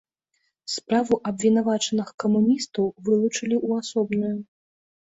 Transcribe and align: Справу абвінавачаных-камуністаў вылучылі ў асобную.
Справу 0.75 1.19
абвінавачаных-камуністаў 1.31 2.85
вылучылі 3.07 3.55
ў 3.63 3.85
асобную. 3.85 4.37